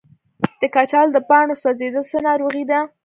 [0.59, 2.79] د کچالو د پاڼو سوځیدل څه ناروغي ده؟